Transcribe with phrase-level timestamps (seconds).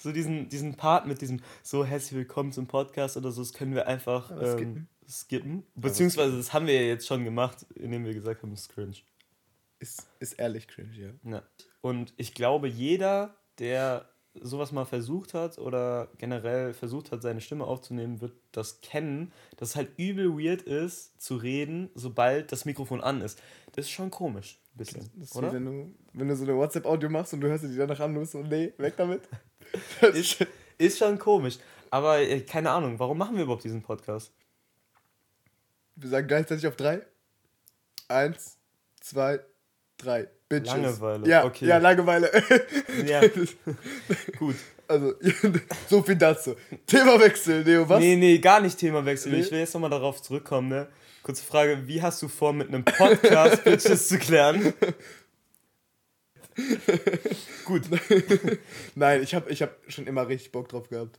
[0.00, 3.74] so diesen, diesen Part mit diesem so herzlich willkommen zum Podcast oder so, das können
[3.74, 4.88] wir einfach ähm, skippen.
[5.08, 5.66] skippen.
[5.74, 8.96] Beziehungsweise das haben wir ja jetzt schon gemacht, indem wir gesagt haben, es ist cringe.
[9.78, 11.30] Ist, ist ehrlich cringe, ja.
[11.30, 11.42] Ja.
[11.82, 17.64] Und ich glaube, jeder, der sowas mal versucht hat oder generell versucht hat, seine Stimme
[17.64, 23.02] aufzunehmen, wird das kennen, dass es halt übel weird ist, zu reden, sobald das Mikrofon
[23.02, 23.42] an ist.
[23.72, 25.50] Das ist schon komisch, ein bisschen, Das ist oder?
[25.50, 28.00] wie wenn du, wenn du so eine WhatsApp-Audio machst und du hörst dir die danach
[28.00, 29.28] an und du bist so, nee, weg damit.
[30.14, 30.46] Ist,
[30.78, 31.58] ist schon komisch.
[31.90, 34.32] Aber äh, keine Ahnung, warum machen wir überhaupt diesen Podcast?
[35.96, 37.02] Wir sagen gleichzeitig auf drei.
[38.08, 38.56] Eins,
[39.00, 39.40] zwei,
[39.98, 40.28] drei.
[40.48, 40.72] Bitches.
[40.72, 41.66] Langeweile, Ja, okay.
[41.66, 42.30] ja Langeweile.
[43.06, 43.20] Ja,
[44.38, 44.56] gut.
[44.88, 45.14] Also,
[45.88, 46.56] so viel dazu.
[46.86, 48.00] Themawechsel, Neo, was?
[48.00, 49.30] Nee, nee, gar nicht Themawechsel.
[49.30, 49.40] Nee.
[49.40, 50.88] Ich will jetzt nochmal darauf zurückkommen, ne?
[51.22, 54.72] Kurze Frage, wie hast du vor, mit einem Podcast Bitches zu klären?
[57.64, 57.82] Gut.
[58.94, 61.18] Nein, ich habe ich hab schon immer richtig Bock drauf gehabt.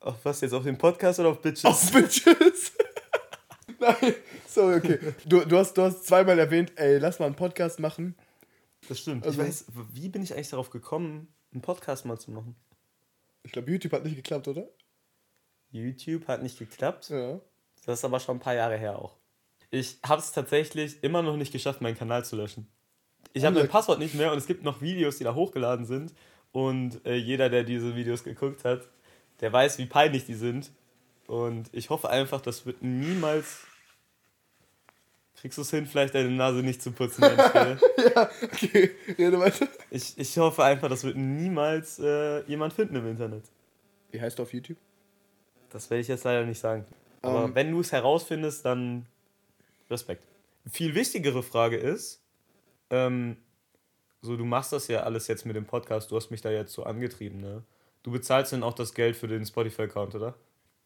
[0.00, 0.52] Auf was jetzt?
[0.52, 1.64] Auf den Podcast oder auf Bitches?
[1.64, 2.72] Auf Bitches.
[3.78, 4.14] Nein,
[4.46, 4.98] sorry, okay.
[5.24, 8.16] Du, du, hast, du hast zweimal erwähnt, ey, lass mal einen Podcast machen.
[8.88, 9.24] Das stimmt.
[9.24, 12.56] Also- ich weiß, wie bin ich eigentlich darauf gekommen, einen Podcast mal zu machen?
[13.44, 14.68] Ich glaube, YouTube hat nicht geklappt, oder?
[15.70, 17.08] YouTube hat nicht geklappt.
[17.10, 17.40] Ja.
[17.86, 19.16] Das ist aber schon ein paar Jahre her auch.
[19.70, 22.68] Ich habe es tatsächlich immer noch nicht geschafft, meinen Kanal zu löschen.
[23.32, 26.12] Ich habe mein Passwort nicht mehr und es gibt noch Videos, die da hochgeladen sind.
[26.52, 28.82] Und äh, jeder, der diese Videos geguckt hat,
[29.40, 30.70] der weiß, wie peinlich die sind.
[31.26, 33.60] Und ich hoffe einfach, das wird niemals.
[35.40, 37.24] Kriegst du es hin, vielleicht deine Nase nicht zu putzen?
[38.14, 39.66] Ja, okay, rede weiter.
[39.90, 43.44] Ich, ich hoffe einfach, das wird niemals äh, jemand finden im Internet.
[44.10, 44.76] Wie heißt du auf YouTube?
[45.70, 46.84] Das werde ich jetzt leider nicht sagen.
[47.22, 47.54] Aber Ähm.
[47.54, 49.06] wenn du es herausfindest, dann
[49.90, 50.24] Respekt.
[50.70, 52.21] Viel wichtigere Frage ist,
[52.92, 53.36] ähm,
[54.20, 56.72] so du machst das ja alles jetzt mit dem Podcast, du hast mich da jetzt
[56.72, 57.64] so angetrieben, ne?
[58.04, 60.34] Du bezahlst dann auch das Geld für den Spotify-Account, oder?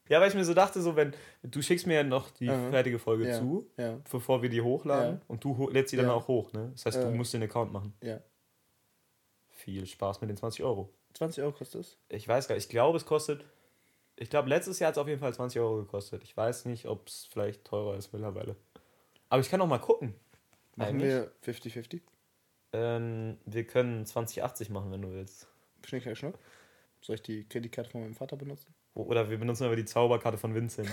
[0.08, 1.12] Ja, weil ich mir so dachte, so wenn
[1.42, 2.70] du schickst mir ja noch die Aha.
[2.70, 5.20] fertige Folge Ja, zu, ja, bevor wir die hochladen Ja.
[5.26, 6.70] und du lädst sie dann auch hoch, ne?
[6.72, 7.92] Das heißt, du musst den Account machen.
[8.02, 8.20] ja.
[9.48, 10.90] Viel Spaß mit den 20 Euro.
[11.14, 11.98] 20 Euro kostet es?
[12.10, 13.44] Ich weiß gar nicht, ich glaube, es kostet.
[14.16, 16.22] Ich glaube, letztes Jahr hat es auf jeden Fall 20 Euro gekostet.
[16.22, 18.54] Ich weiß nicht, ob es vielleicht teurer ist mittlerweile.
[19.28, 20.14] Aber ich kann auch mal gucken.
[20.76, 22.00] Machen wir 50-50?
[22.72, 25.48] Ähm, wir können 2080 machen, wenn du willst.
[25.84, 26.34] Schnell, schnell, schnell.
[27.00, 28.74] Soll ich die Kreditkarte von meinem Vater benutzen?
[28.94, 30.88] Oder wir benutzen aber die Zauberkarte von Vincent.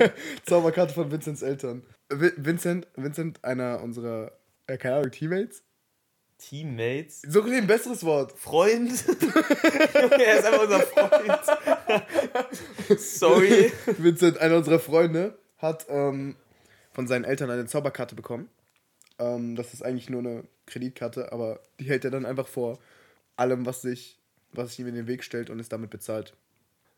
[0.46, 1.82] Zauberkarte von Vincents Eltern.
[2.08, 4.32] Vi- Vincent, Vincent, einer unserer,
[4.66, 5.62] äh, keine Ahnung, Teammates?
[6.38, 7.22] Teammates.
[7.26, 8.38] Such dir ein besseres Wort.
[8.38, 8.90] Freund.
[9.08, 11.40] er ist einfach unser Freund.
[13.00, 13.72] Sorry.
[13.98, 16.36] Vincent, einer unserer Freunde, hat ähm,
[16.92, 18.48] von seinen Eltern eine Zauberkarte bekommen.
[19.18, 22.78] Ähm, das ist eigentlich nur eine Kreditkarte, aber die hält er dann einfach vor
[23.36, 24.18] allem, was sich,
[24.52, 26.36] was sich ihm in den Weg stellt und ist damit bezahlt.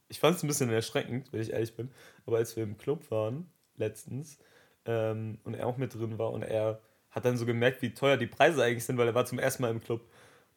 [0.08, 1.90] Ich fand es ein bisschen erschreckend, wenn ich ehrlich bin.
[2.26, 4.38] Aber als wir im Club waren, letztens,
[4.86, 6.80] ähm, und er auch mit drin war und er
[7.10, 9.62] hat dann so gemerkt, wie teuer die Preise eigentlich sind, weil er war zum ersten
[9.62, 10.02] Mal im Club.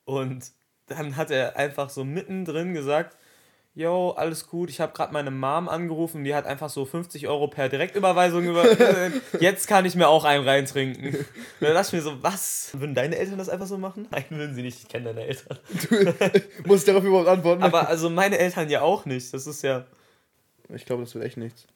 [0.06, 0.52] Und
[0.88, 3.18] dann hat er einfach so mittendrin gesagt,
[3.76, 7.48] yo, alles gut, ich habe gerade meine Mom angerufen, die hat einfach so 50 Euro
[7.48, 8.66] per Direktüberweisung über...
[9.40, 11.08] Jetzt kann ich mir auch einen reintrinken.
[11.08, 11.26] Und
[11.60, 12.70] dann dachte ich mir so, was?
[12.74, 14.08] Würden deine Eltern das einfach so machen?
[14.12, 15.58] Nein, würden sie nicht, ich kenne deine Eltern.
[16.66, 17.64] Muss ich darauf überhaupt antworten?
[17.64, 19.86] Aber also meine Eltern ja auch nicht, das ist ja...
[20.70, 21.68] ich glaube, das wird echt nichts.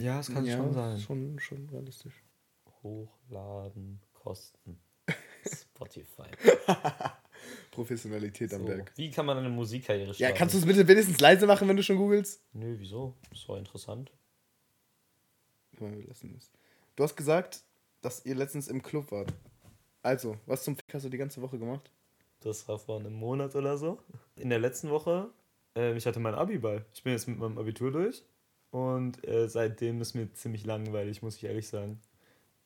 [0.00, 2.14] Ja, das ja, Schon, schon realistisch.
[2.82, 4.80] Hochladen, Kosten.
[5.46, 6.24] Spotify.
[7.70, 8.68] Professionalität am So.
[8.68, 8.92] Werk.
[8.96, 10.32] Wie kann man eine Musikkarriere starten?
[10.32, 12.42] Ja, kannst du es bitte wenigstens leise machen, wenn du schon googelst?
[12.52, 13.14] Nö, wieso?
[13.30, 14.10] Das war interessant.
[15.76, 16.50] Guck mal, wir lassen es.
[16.96, 17.62] Du hast gesagt,
[18.00, 19.32] dass ihr letztens im Club wart.
[20.02, 21.90] Also, was zum Fick hast du die ganze Woche gemacht?
[22.40, 23.98] Das war vor einem Monat oder so.
[24.36, 25.30] In der letzten Woche,
[25.76, 26.84] äh, ich hatte meinen Abiball.
[26.92, 28.22] Ich bin jetzt mit meinem Abitur durch.
[28.70, 32.00] Und äh, seitdem ist mir ziemlich langweilig, muss ich ehrlich sagen.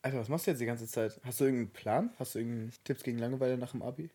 [0.01, 1.19] Alter, was machst du jetzt die ganze Zeit?
[1.23, 2.09] Hast du irgendeinen Plan?
[2.19, 4.09] Hast du irgendeinen Tipps gegen Langeweile nach dem Abi?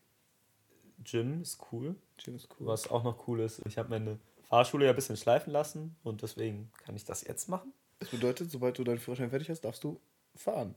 [1.03, 1.97] Gym ist cool.
[2.17, 2.67] Gym ist cool.
[2.67, 4.19] Was auch noch cool ist, ich habe meine
[4.49, 7.73] Fahrschule ja ein bisschen schleifen lassen und deswegen kann ich das jetzt machen.
[7.99, 10.01] Das bedeutet, sobald du deinen Führerschein fertig hast, darfst du
[10.35, 10.75] fahren.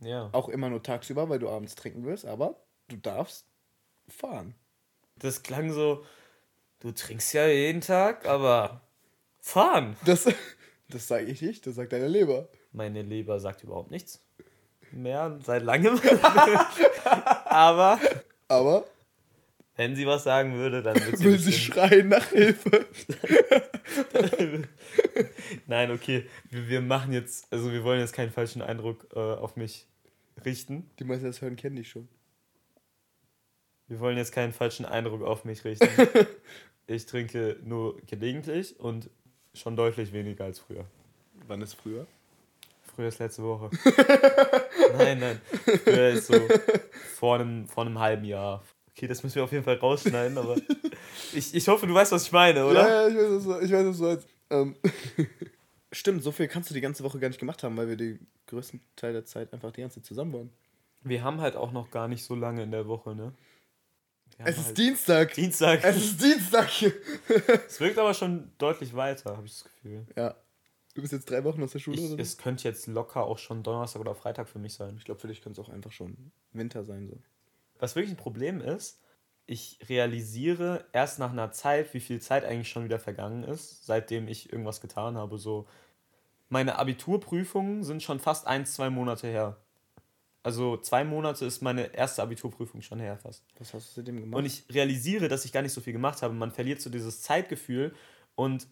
[0.00, 0.28] Ja.
[0.32, 2.56] Auch immer nur tagsüber, weil du abends trinken wirst, aber
[2.88, 3.46] du darfst
[4.08, 4.54] fahren.
[5.16, 6.04] Das klang so,
[6.80, 8.80] du trinkst ja jeden Tag, aber
[9.40, 9.96] fahren.
[10.04, 10.26] Das,
[10.88, 12.48] das sage ich nicht, das sagt deine Leber.
[12.72, 14.20] Meine Leber sagt überhaupt nichts
[14.94, 16.00] mehr seit langem.
[17.44, 17.98] aber
[18.48, 18.84] Aber
[19.76, 22.86] wenn sie was sagen würde, dann würde sie will sie schreien nach Hilfe.
[25.66, 29.56] Nein, okay, wir, wir machen jetzt, also wir wollen jetzt keinen falschen Eindruck äh, auf
[29.56, 29.86] mich
[30.44, 30.90] richten.
[30.98, 32.08] Die meisten, die das hören, kennen dich schon.
[33.88, 35.88] Wir wollen jetzt keinen falschen Eindruck auf mich richten.
[36.86, 39.08] Ich trinke nur gelegentlich und
[39.54, 40.84] schon deutlich weniger als früher.
[41.46, 42.06] Wann ist früher?
[42.82, 43.70] Früher ist letzte Woche.
[44.98, 45.40] nein, nein.
[45.82, 46.46] Früher ist so
[47.16, 48.62] vor einem, vor einem halben Jahr.
[48.96, 50.56] Okay, das müssen wir auf jeden Fall rausschneiden, aber
[51.34, 52.88] ich, ich hoffe, du weißt, was ich meine, oder?
[52.88, 54.28] Ja, ja ich weiß, was du, ich weiß, was du meinst.
[54.50, 54.76] Ähm.
[55.92, 58.26] Stimmt, so viel kannst du die ganze Woche gar nicht gemacht haben, weil wir den
[58.46, 60.50] größten Teil der Zeit einfach die ganze Zeit zusammen waren.
[61.02, 63.32] Wir haben halt auch noch gar nicht so lange in der Woche, ne?
[64.38, 65.34] Es haben ist halt Dienstag.
[65.34, 65.84] Dienstag.
[65.84, 66.68] Es ist Dienstag.
[67.68, 70.06] Es wirkt aber schon deutlich weiter, habe ich das Gefühl.
[70.16, 70.34] ja.
[70.94, 72.18] Du bist jetzt drei Wochen aus der Schule Ich, oder so?
[72.18, 74.94] es könnte jetzt locker auch schon Donnerstag oder Freitag für mich sein.
[74.96, 77.08] Ich glaube, für dich könnte es auch einfach schon Winter sein.
[77.08, 77.18] So.
[77.84, 78.98] Was wirklich ein Problem ist,
[79.44, 84.26] ich realisiere erst nach einer Zeit, wie viel Zeit eigentlich schon wieder vergangen ist, seitdem
[84.26, 85.36] ich irgendwas getan habe.
[85.36, 85.68] So,
[86.48, 89.58] meine Abiturprüfungen sind schon fast ein, zwei Monate her.
[90.42, 93.44] Also zwei Monate ist meine erste Abiturprüfung schon her fast.
[93.58, 94.38] Was hast du seitdem gemacht?
[94.38, 96.32] Und ich realisiere, dass ich gar nicht so viel gemacht habe.
[96.32, 97.94] Man verliert so dieses Zeitgefühl
[98.34, 98.66] und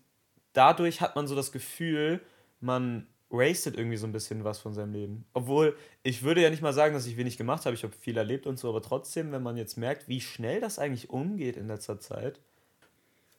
[0.55, 2.23] dadurch hat man so das Gefühl,
[2.61, 5.25] man wastet irgendwie so ein bisschen was von seinem Leben.
[5.32, 7.75] Obwohl, ich würde ja nicht mal sagen, dass ich wenig gemacht habe.
[7.75, 10.79] Ich habe viel erlebt und so, aber trotzdem, wenn man jetzt merkt, wie schnell das
[10.79, 12.40] eigentlich umgeht in letzter Zeit.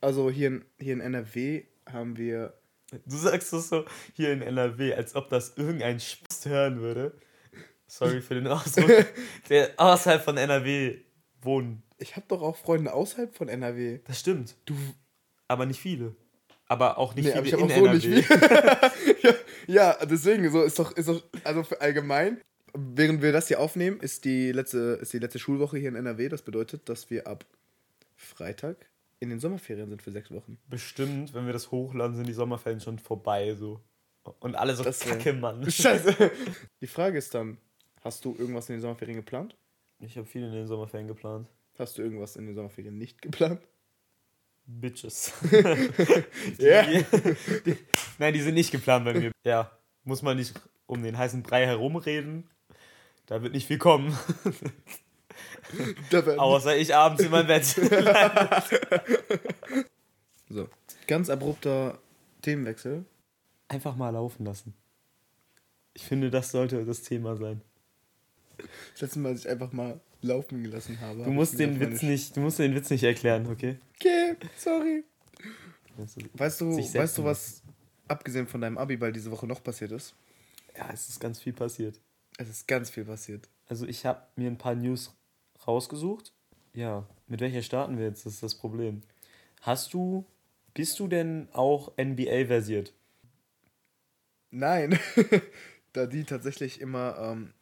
[0.02, 2.54] also hier in, hier in NRW haben wir.
[3.06, 7.14] Du sagst das so hier in NRW, als ob das irgendein Spaß hören würde.
[7.88, 8.90] Sorry für den Ausdruck.
[9.50, 10.98] der außerhalb von NRW
[11.42, 11.84] wohnen.
[11.98, 14.00] Ich habe doch auch Freunde außerhalb von NRW.
[14.06, 14.56] Das stimmt.
[14.66, 14.76] Du.
[15.48, 16.16] Aber nicht viele.
[16.68, 18.08] Aber auch nicht Nee, aber viele ich in so NRW.
[18.08, 19.22] nicht viel.
[19.22, 19.34] ja,
[19.98, 22.42] ja, deswegen, so ist doch, ist doch, also für allgemein,
[22.74, 26.30] während wir das hier aufnehmen, ist die letzte, ist die letzte Schulwoche hier in NRW.
[26.30, 27.46] Das bedeutet, dass wir ab
[28.16, 28.78] Freitag
[29.20, 30.58] in den Sommerferien sind für sechs Wochen.
[30.70, 33.80] Bestimmt, wenn wir das hochladen, sind die Sommerferien schon vorbei so.
[34.40, 35.64] Und alle so Das wär- kacke, Mann.
[35.72, 36.32] Scheiße.
[36.82, 37.58] Die Frage ist dann,
[38.02, 39.56] hast du irgendwas in den Sommerferien geplant?
[40.00, 41.48] Ich habe viel in den Sommerferien geplant.
[41.78, 43.62] Hast du irgendwas in den Sommerferien nicht geplant?
[44.66, 45.34] Bitches.
[45.52, 47.06] Die-
[47.66, 47.78] die-
[48.18, 49.32] Nein, die sind nicht geplant bei mir.
[49.44, 49.72] Ja,
[50.04, 50.54] muss man nicht
[50.86, 52.50] um den heißen Brei herumreden.
[53.26, 54.18] Da wird nicht viel kommen.
[56.38, 57.66] Außer ich abends in mein Bett.
[60.50, 60.68] So,
[61.08, 62.00] ganz abrupter
[62.42, 63.06] Themenwechsel.
[63.70, 64.74] Einfach mal laufen lassen.
[65.94, 67.62] Ich finde, das sollte das Thema sein.
[68.94, 71.24] Das letzte Mal, als ich einfach mal laufen gelassen habe.
[71.24, 73.78] Du musst den Witz nicht, du musst den Witz nicht erklären, okay?
[73.96, 75.04] Okay, sorry.
[75.98, 77.62] Also, Weißt du, weißt du, was
[78.08, 80.16] abgesehen von deinem Abiball diese Woche noch passiert ist?
[80.76, 82.00] Ja, es ist ganz viel passiert.
[82.38, 83.48] Es ist ganz viel passiert.
[83.68, 85.16] Also ich habe mir ein paar News
[85.68, 86.34] rausgesucht.
[86.74, 88.26] Ja, mit welcher starten wir jetzt?
[88.26, 89.02] Das ist das Problem.
[89.62, 90.26] Hast du,
[90.74, 92.94] bist du denn auch NBA versiert?
[94.50, 95.00] Nein,
[95.94, 97.54] da die tatsächlich immer ähm,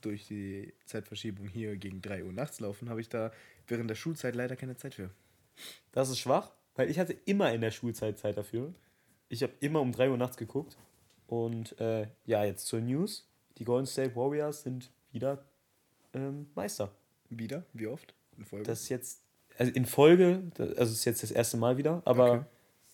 [0.00, 3.32] durch die Zeitverschiebung hier gegen 3 Uhr nachts laufen, habe ich da
[3.66, 5.10] während der Schulzeit leider keine Zeit für.
[5.92, 8.74] Das ist schwach, weil ich hatte immer in der Schulzeit Zeit dafür.
[9.28, 10.76] Ich habe immer um 3 Uhr nachts geguckt.
[11.26, 13.26] Und äh, ja, jetzt zur News.
[13.58, 15.44] Die Golden State Warriors sind wieder
[16.14, 16.92] ähm, Meister.
[17.30, 17.64] Wieder?
[17.72, 18.14] Wie oft?
[18.38, 18.64] In Folge?
[18.66, 19.22] Das ist jetzt,
[19.58, 22.44] also in Folge, also es ist jetzt das erste Mal wieder, aber Okay.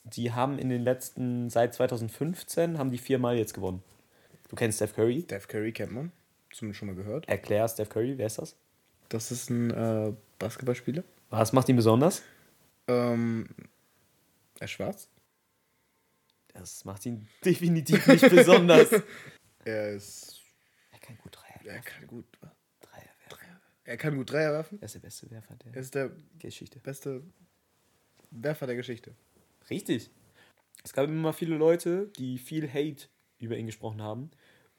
[0.05, 3.83] die haben in den letzten, seit 2015, haben die viermal jetzt gewonnen.
[4.49, 5.23] Du kennst Steph Curry.
[5.23, 6.13] Steph Curry kennt man.
[6.53, 7.29] Zumindest schon mal gehört.
[7.29, 8.57] Erklär Steph Curry, wer ist das?
[9.09, 11.03] Das ist ein äh, Basketballspieler.
[11.31, 12.23] Was macht ihn besonders?
[12.89, 13.49] Ähm,
[14.59, 15.09] er ist schwarz.
[16.55, 18.89] Das macht ihn definitiv nicht besonders.
[19.65, 20.41] Er ist.
[20.91, 21.85] Er kann gut Dreier Er werfen.
[21.85, 22.25] kann gut.
[22.81, 23.61] Dreier werfen.
[23.85, 24.79] Er kann gut Dreier werfen.
[24.81, 26.11] Er ist der beste Werfer der Er ist der
[26.41, 26.81] Geschichte.
[26.81, 27.23] beste
[28.33, 29.15] Werfer der Geschichte.
[29.71, 30.11] Richtig.
[30.83, 33.07] Es gab immer viele Leute, die viel Hate
[33.39, 34.33] über ihn gesprochen haben.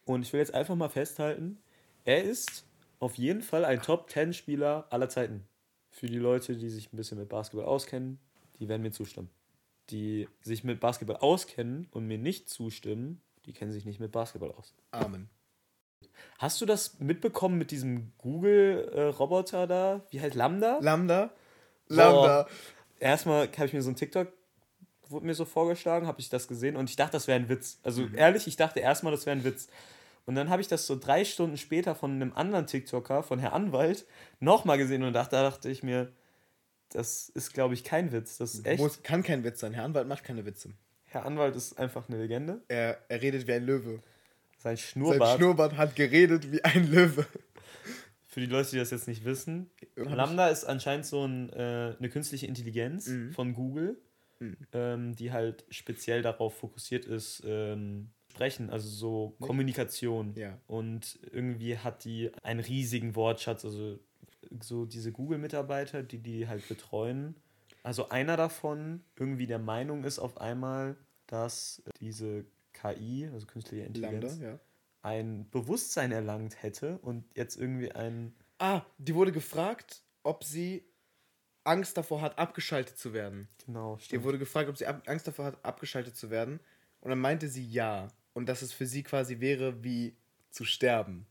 [0.04, 1.58] Und ich will jetzt einfach mal festhalten,
[2.06, 2.66] er ist
[3.00, 5.46] auf jeden Fall ein Top-10-Spieler aller Zeiten.
[5.90, 8.20] Für die Leute, die sich ein bisschen mit Basketball auskennen,
[8.60, 9.30] die werden mir zustimmen.
[9.90, 14.52] Die sich mit Basketball auskennen und mir nicht zustimmen, die kennen sich nicht mit Basketball
[14.52, 14.74] aus.
[14.92, 15.30] Amen.
[16.38, 20.02] Hast du das mitbekommen mit diesem Google-Roboter da?
[20.10, 20.80] Wie heißt Lambda?
[20.82, 21.32] Lambda.
[21.88, 22.48] Lambda.
[23.00, 24.32] erstmal habe ich mir so ein TikTok,
[25.10, 27.80] wurde mir so vorgeschlagen, habe ich das gesehen und ich dachte, das wäre ein Witz.
[27.84, 29.68] Also ehrlich, ich dachte erstmal, das wäre ein Witz.
[30.26, 33.54] Und dann habe ich das so drei Stunden später von einem anderen TikToker, von Herr
[33.54, 34.06] Anwalt,
[34.40, 36.12] nochmal gesehen und dachte, da dachte ich mir,
[36.90, 38.38] das ist, glaube ich, kein Witz.
[38.38, 38.82] Das ist echt.
[38.82, 39.74] Muss, kann kein Witz sein.
[39.74, 40.70] Herr Anwalt macht keine Witze.
[41.06, 42.62] Herr Anwalt ist einfach eine Legende.
[42.68, 44.02] Er, er redet wie ein Löwe.
[44.58, 45.38] Sein Sein Schnurrbart.
[45.38, 47.26] Schnurrbart hat geredet wie ein Löwe.
[48.28, 52.10] Für die Leute, die das jetzt nicht wissen, Lambda ist anscheinend so ein, äh, eine
[52.10, 53.32] künstliche Intelligenz Mhm.
[53.34, 53.98] von Google,
[54.72, 60.34] ähm, die halt speziell darauf fokussiert ist, ähm, sprechen, also so Kommunikation.
[60.36, 60.58] Ja.
[60.68, 64.00] Und irgendwie hat die einen riesigen Wortschatz, also
[64.60, 67.36] so diese Google-Mitarbeiter, die die halt betreuen,
[67.84, 70.96] Also einer davon irgendwie der Meinung ist auf einmal,
[71.28, 74.60] dass diese KI, also künstliche Intelligenz, Lambda, ja.
[75.02, 78.34] ein Bewusstsein erlangt hätte und jetzt irgendwie ein.
[78.58, 80.84] Ah, die wurde gefragt, ob sie
[81.66, 83.48] Angst davor hat, abgeschaltet zu werden.
[83.66, 84.24] Genau, Die stimmt.
[84.24, 86.60] wurde gefragt, ob sie Angst davor hat, abgeschaltet zu werden.
[87.02, 88.08] Und dann meinte sie ja.
[88.34, 90.16] Und dass es für sie quasi wäre, wie
[90.50, 91.26] zu sterben.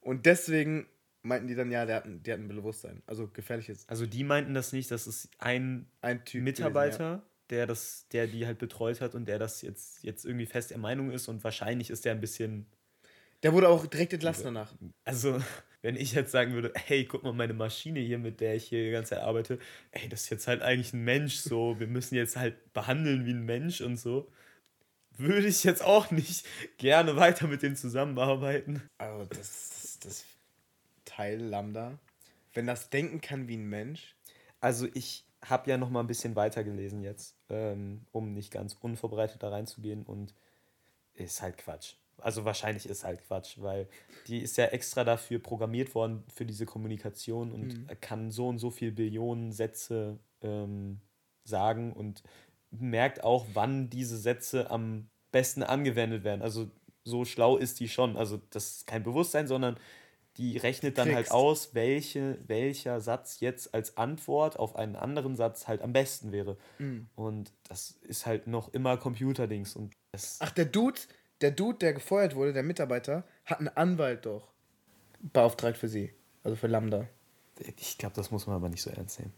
[0.00, 0.86] Und deswegen
[1.22, 3.02] meinten die dann, ja, der hat ein, der hat ein Bewusstsein.
[3.06, 3.88] Also gefährliches.
[3.88, 6.42] Also die meinten das nicht, das ist ein Ein Typ.
[6.42, 10.70] Mitarbeiter, der das, der die halt betreut hat und der das jetzt, jetzt irgendwie fest
[10.70, 12.50] der Meinung ist und wahrscheinlich ist der ein bisschen.
[12.50, 12.76] Gewesen, ja.
[13.42, 14.74] Der wurde auch direkt entlassen danach.
[15.04, 15.38] Also,
[15.82, 18.84] wenn ich jetzt sagen würde, hey, guck mal, meine Maschine hier, mit der ich hier
[18.84, 19.58] die ganze Zeit arbeite,
[19.90, 23.32] ey, das ist jetzt halt eigentlich ein Mensch, so, wir müssen jetzt halt behandeln wie
[23.32, 24.30] ein Mensch und so,
[25.18, 26.46] würde ich jetzt auch nicht
[26.78, 28.82] gerne weiter mit dem zusammenarbeiten.
[28.98, 30.24] Also das, das, das
[31.04, 31.98] Teil Lambda,
[32.54, 34.16] wenn das denken kann wie ein Mensch,
[34.60, 38.76] Also, ich habe ja noch mal ein bisschen weiter gelesen jetzt, ähm, um nicht ganz
[38.80, 40.34] unvorbereitet da reinzugehen und
[41.14, 41.94] ist halt Quatsch.
[42.18, 43.88] Also wahrscheinlich ist halt Quatsch, weil
[44.26, 48.70] die ist ja extra dafür programmiert worden für diese Kommunikation und kann so und so
[48.70, 51.00] viel Billionen Sätze ähm,
[51.44, 52.22] sagen und
[52.70, 56.42] merkt auch, wann diese Sätze am besten angewendet werden.
[56.42, 56.70] Also
[57.04, 58.16] so schlau ist die schon.
[58.16, 59.76] Also das ist kein Bewusstsein, sondern
[60.36, 65.66] die rechnet dann halt aus, welche, welcher Satz jetzt als Antwort auf einen anderen Satz
[65.66, 66.58] halt am besten wäre.
[67.14, 69.94] Und das ist halt noch immer Computerdings und
[70.40, 71.00] Ach, der Dude,
[71.40, 74.52] der Dude, der gefeuert wurde, der Mitarbeiter, hat einen Anwalt doch
[75.20, 76.12] beauftragt für sie.
[76.42, 77.08] Also für Lambda.
[77.76, 79.32] Ich glaube, das muss man aber nicht so ernst nehmen.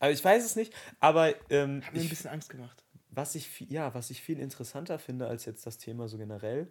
[0.00, 2.82] Also ich weiß es nicht, aber ähm, Hat mir ein bisschen Angst gemacht.
[3.10, 6.70] was, ich, viel- ja, was ich viel interessanter finde als jetzt das Thema so generell,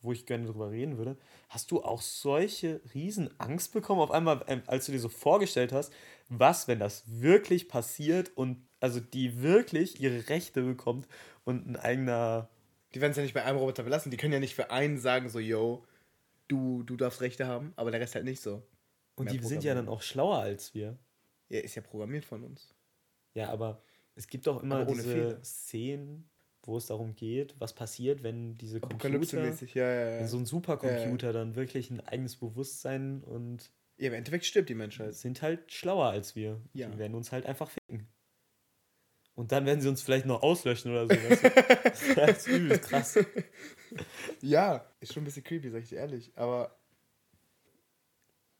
[0.00, 1.16] wo ich gerne drüber reden würde,
[1.48, 5.70] hast du auch solche riesen Angst bekommen auf einmal, ähm, als du dir so vorgestellt
[5.72, 5.92] hast,
[6.28, 11.06] was, wenn das wirklich passiert und also die wirklich ihre Rechte bekommt
[11.44, 12.48] und ein eigener
[12.94, 14.10] Die werden es ja nicht bei einem Roboter belassen.
[14.10, 15.84] Die können ja nicht für einen sagen, so, yo,
[16.48, 18.66] du, du darfst Rechte haben, aber der Rest halt nicht so.
[19.16, 20.98] und Mehr die sind ja dann auch schlauer als wir.
[21.52, 22.74] Er ist ja programmiert von uns.
[23.34, 23.82] Ja, aber
[24.14, 25.44] es gibt doch immer diese Fehler.
[25.44, 26.28] Szenen,
[26.62, 30.20] wo es darum geht, was passiert, wenn diese Computer, ja, ja, ja.
[30.20, 34.74] wenn so ein Supercomputer dann wirklich ein eigenes Bewusstsein und ja, im Endeffekt stirbt die
[34.74, 35.14] Menschheit.
[35.14, 36.60] sind halt schlauer als wir.
[36.72, 36.88] Ja.
[36.88, 38.08] Die werden uns halt einfach ficken.
[39.34, 41.10] Und dann werden sie uns vielleicht noch auslöschen oder so.
[41.10, 43.18] Weißt das ist übel krass.
[44.40, 46.32] Ja, ist schon ein bisschen creepy, sag ich dir ehrlich.
[46.36, 46.76] Aber,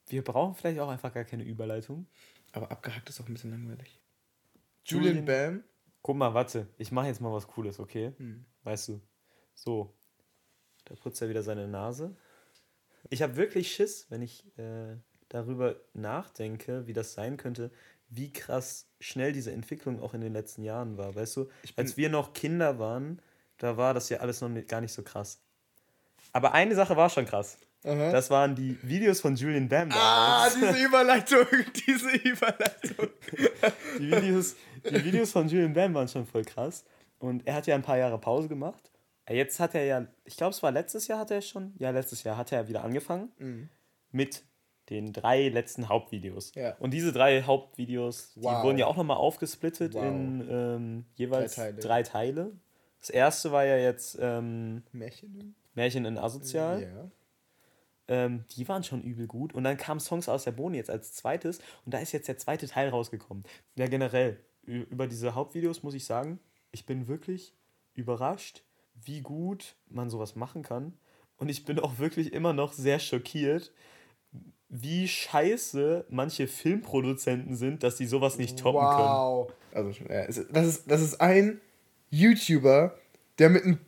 [0.09, 2.07] Wir brauchen vielleicht auch einfach gar keine Überleitung.
[2.53, 4.01] Aber abgehackt ist auch ein bisschen langweilig.
[4.85, 5.65] Julian- Julian Bam.
[6.03, 8.13] Guck mal, warte, ich mache jetzt mal was Cooles, okay?
[8.19, 8.45] Hm.
[8.65, 9.01] Weißt du.
[9.55, 9.95] So.
[10.85, 12.17] Da putzt er wieder seine Nase.
[13.09, 14.97] Ich habe wirklich Schiss, wenn ich äh,
[15.29, 17.71] darüber nachdenke, wie das sein könnte,
[18.09, 21.15] wie krass schnell diese Entwicklung auch in den letzten Jahren war.
[21.15, 23.23] Weißt du, als wir noch Kinder waren,
[23.59, 25.41] da war das ja alles noch nicht, gar nicht so krass.
[26.33, 27.59] Aber eine Sache war schon krass.
[27.85, 28.12] Aha.
[28.12, 30.55] Das waren die Videos von Julian Bam ah, damals.
[30.55, 31.47] diese Überleitung,
[31.87, 33.09] diese Überleitung.
[33.99, 34.57] die, Videos,
[34.89, 36.85] die Videos von Julian Bam waren schon voll krass.
[37.19, 38.91] Und er hat ja ein paar Jahre Pause gemacht.
[39.29, 42.23] Jetzt hat er ja, ich glaube, es war letztes Jahr hat er schon, ja, letztes
[42.25, 43.69] Jahr hat er wieder angefangen Mhm.
[44.11, 44.43] mit
[44.91, 46.53] den drei letzten Hauptvideos.
[46.55, 46.75] Ja.
[46.81, 48.65] Und diese drei Hauptvideos, die Wow.
[48.65, 50.05] wurden ja auch nochmal aufgesplittet Wow.
[50.05, 52.43] in ähm, jeweils Drei drei Teile.
[52.43, 52.53] Teile.
[52.99, 55.55] Das erste war ja jetzt ähm, Märchen?
[55.75, 56.83] Märchen in Asozial.
[56.83, 57.11] Ja.
[58.12, 59.54] Ähm, die waren schon übel gut.
[59.54, 61.61] Und dann kamen Songs aus der Bohne jetzt als zweites.
[61.87, 63.42] Und da ist jetzt der zweite Teil rausgekommen.
[63.75, 66.38] Ja, generell, über diese Hauptvideos muss ich sagen,
[66.73, 67.54] ich bin wirklich
[67.95, 68.64] überrascht,
[68.95, 70.92] wie gut man sowas machen kann.
[71.38, 73.73] Und ich bin auch wirklich immer noch sehr schockiert,
[74.69, 78.99] wie scheiße manche Filmproduzenten sind, dass sie sowas nicht toppen können.
[78.99, 79.52] wow.
[79.73, 81.61] Also, ja, es- das, ist, das ist ein
[82.11, 82.95] YouTuber,
[83.38, 83.78] der mit ein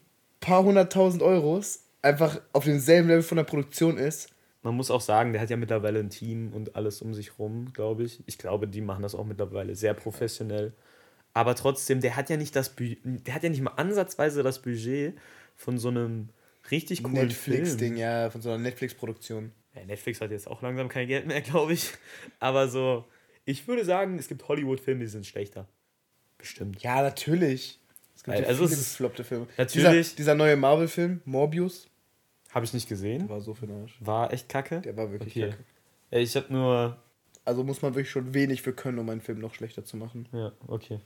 [0.40, 4.30] paar hunderttausend Euros einfach auf demselben Level von der Produktion ist.
[4.62, 7.72] Man muss auch sagen, der hat ja mittlerweile ein Team und alles um sich rum,
[7.72, 8.22] glaube ich.
[8.26, 10.72] Ich glaube, die machen das auch mittlerweile sehr professionell.
[11.34, 14.62] Aber trotzdem, der hat ja nicht das Bü der hat ja nicht mal ansatzweise das
[14.62, 15.14] Budget
[15.56, 16.28] von so einem
[16.70, 17.96] richtig coolen Netflix-Ding, Film.
[17.96, 19.52] ja, von so einer Netflix-Produktion.
[19.74, 21.90] Ja, Netflix hat jetzt auch langsam kein Geld mehr, glaube ich.
[22.38, 23.04] Aber so,
[23.44, 25.66] ich würde sagen, es gibt Hollywood-Filme, die sind schlechter.
[26.38, 26.82] Bestimmt.
[26.82, 27.80] Ja, natürlich.
[28.14, 29.46] Es gibt so Also es viele gefloppte Filme.
[29.58, 31.88] Natürlich- Dieser, dieser neue Marvel-Film, Morbius,
[32.54, 33.28] Habe ich nicht gesehen.
[33.28, 33.96] war so für den Arsch.
[34.00, 34.80] War echt kacke.
[34.80, 35.50] Der war wirklich okay.
[35.50, 35.64] kacke.
[36.10, 36.96] Ich habe nur.
[37.44, 40.28] Also muss man wirklich schon wenig für können, um einen Film noch schlechter zu machen.
[40.32, 41.00] Ja, okay.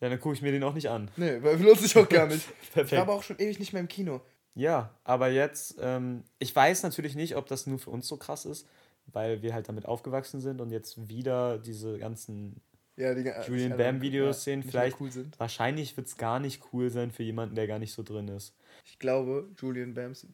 [0.00, 1.10] Ja, dann gucke ich mir den auch nicht an.
[1.16, 2.46] Nee, weil lohnt sich auch gar nicht.
[2.62, 2.92] Ich Perfekt.
[2.92, 4.20] war aber auch schon ewig nicht mehr im Kino.
[4.54, 8.44] Ja, aber jetzt, ähm, ich weiß natürlich nicht, ob das nur für uns so krass
[8.44, 8.68] ist,
[9.06, 12.60] weil wir halt damit aufgewachsen sind und jetzt wieder diese ganzen
[12.96, 14.62] Ja, die, Julian Bam Videos sehen.
[14.62, 15.38] Vielleicht, cool sind.
[15.40, 18.54] wahrscheinlich wird es gar nicht cool sein für jemanden, der gar nicht so drin ist.
[18.84, 20.26] Ich glaube, Julian Bams,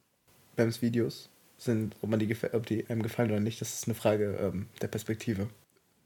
[0.57, 3.95] Bams Videos sind, ob, man die, ob die einem gefallen oder nicht, das ist eine
[3.95, 5.49] Frage ähm, der Perspektive.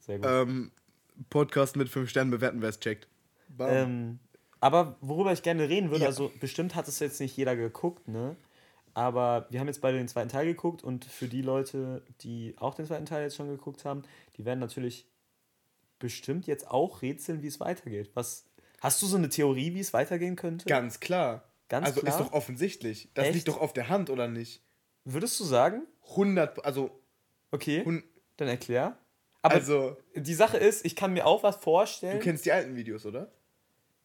[0.01, 0.27] Sehr gut.
[0.29, 0.71] Ähm,
[1.31, 3.07] Podcast mit 5 Sternen bewerten, wer es checkt.
[3.59, 4.19] Ähm,
[4.61, 6.09] aber worüber ich gerne reden würde, Ja.
[6.09, 8.37] also bestimmt hat es jetzt nicht jeder geguckt, ne?
[8.95, 12.75] Aber wir haben jetzt beide den zweiten Teil geguckt und für die Leute, die auch
[12.75, 14.03] den zweiten Teil jetzt schon geguckt haben,
[14.37, 15.07] die werden natürlich
[15.99, 18.11] bestimmt jetzt auch rätseln, wie es weitergeht.
[18.15, 18.47] Was
[18.81, 20.67] hast du so eine Theorie, wie es weitergehen könnte?
[20.67, 21.45] Ganz klar.
[21.69, 22.13] Ganz also klar?
[22.13, 23.11] ist doch offensichtlich.
[23.15, 23.35] Das Echt?
[23.35, 24.63] liegt doch auf der Hand, oder nicht?
[25.05, 25.87] Würdest du sagen?
[26.11, 27.01] 100, also,
[27.51, 28.03] Okay, hun,
[28.37, 28.99] dann erklär.
[29.43, 32.19] Aber also, die Sache ist, ich kann mir auch was vorstellen.
[32.19, 33.31] du kennst die alten Videos, oder?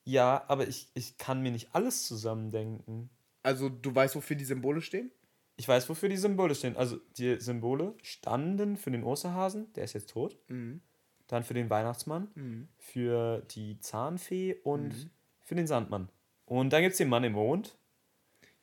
[0.04, 3.10] ja, aber ich, ich kann mir nicht alles zusammendenken.
[3.44, 5.12] Also, du weißt, wofür die Symbole stehen?
[5.56, 6.78] Ich weiß, wofür die Symbole stehen.
[6.78, 10.38] Also die Symbole standen für den Osterhasen, der ist jetzt tot.
[10.48, 10.82] Mhm.
[11.28, 12.68] Dann für den Weihnachtsmann, Mhm.
[12.78, 15.10] für die Zahnfee und
[15.42, 16.10] für den Sandmann.
[16.50, 17.78] Und dann gibt es den Mann im Mond.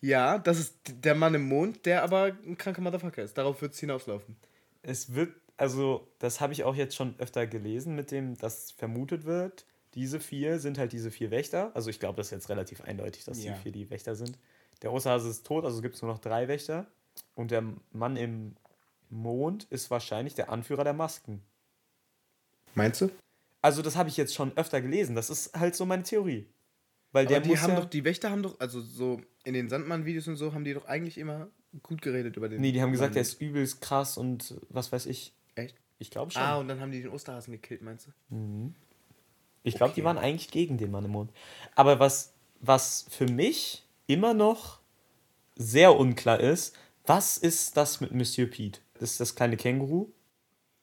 [0.01, 3.39] Ja, das ist der Mann im Mond, der aber ein kranker Motherfucker ist.
[3.39, 4.37] Darauf wird es hinauslaufen.
[4.83, 9.25] Es wird, also das habe ich auch jetzt schon öfter gelesen, mit dem, dass vermutet
[9.25, 9.65] wird,
[9.95, 11.71] diese vier sind halt diese vier Wächter.
[11.75, 13.53] Also ich glaube, das ist jetzt relativ eindeutig, dass Ja.
[13.55, 14.37] die vier die Wächter sind.
[14.83, 16.87] Der Osterhase ist tot, also gibt es nur noch drei Wächter.
[17.35, 18.57] Und der Mann im
[19.09, 21.41] Mond ist wahrscheinlich der Anführer der Masken.
[22.75, 23.11] Meinst du?
[23.63, 25.17] Also, das habe ich jetzt schon öfter gelesen.
[25.17, 26.47] Das ist halt so meine Theorie.
[27.13, 29.69] Weil der Aber die haben ja, doch, die Wächter haben doch, also so in den
[29.69, 31.49] Sandmann-Videos und so, haben die doch eigentlich immer
[31.83, 32.61] gut geredet über den.
[32.61, 33.15] Nee, die haben gesagt, Mann.
[33.15, 35.33] der ist übelst krass und was weiß ich.
[35.55, 35.77] Echt?
[35.99, 36.43] Ich glaube schon.
[36.43, 38.73] Ah, und dann haben die den Osterhasen gekillt, meinst du?
[39.63, 40.07] ich glaube, die okay.
[40.07, 41.33] waren eigentlich gegen den Mann im Mond.
[41.75, 44.81] Aber was, was für mich immer noch
[45.57, 48.81] sehr unklar ist, was ist das mit Monsieur Pete?
[48.95, 50.13] Das ist das kleine Känguru.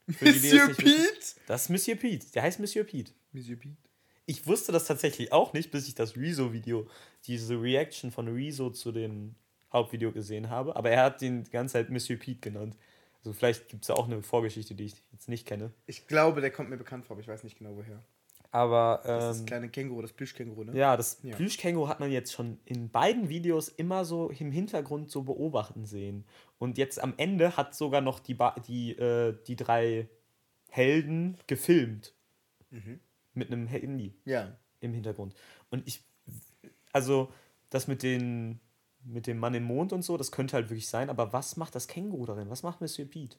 [0.09, 0.83] Für die, die Monsieur wissen.
[0.83, 1.41] Pete?
[1.47, 2.25] Das ist Monsieur Pete.
[2.33, 3.11] Der heißt Monsieur Pete.
[3.31, 3.77] Monsieur Pete.
[4.25, 6.87] Ich wusste das tatsächlich auch nicht, bis ich das Rezo-Video,
[7.25, 9.35] diese Reaction von Rezo zu dem
[9.71, 10.75] Hauptvideo gesehen habe.
[10.75, 12.77] Aber er hat den die ganze Zeit Monsieur Pete genannt.
[13.19, 15.71] Also vielleicht gibt es da auch eine Vorgeschichte, die ich jetzt nicht kenne.
[15.87, 18.01] Ich glaube, der kommt mir bekannt vor, aber ich weiß nicht genau woher.
[18.51, 20.77] Aber Das ist das ähm, kleine Känguru, das Plüschkänguru, ne?
[20.77, 21.35] ja, das Ja.
[21.35, 26.23] Plüschkänguru hat man jetzt schon in beiden Videos immer so im Hintergrund so beobachten sehen.
[26.59, 30.07] Und jetzt am Ende hat sogar noch die, ba die, äh, die drei
[30.69, 32.13] Helden gefilmt.
[32.69, 32.99] Mhm.
[33.33, 34.13] Mit einem Handy.
[34.25, 34.55] Ja.
[34.79, 35.33] im Hintergrund.
[35.69, 36.03] Und ich,
[36.91, 37.31] also
[37.69, 38.59] das mit den,
[39.05, 41.75] mit dem Mann im Mond und so, das könnte halt wirklich sein, aber was macht
[41.75, 42.49] das Känguru darin?
[42.49, 43.37] Was macht Monsieur Pete?